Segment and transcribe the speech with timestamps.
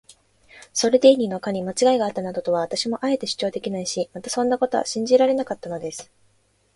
[0.73, 6.09] ソルディーニの課にまちがいがあったなどとは、私もあえて主張できないし、またそんなことは信じられなかったのです。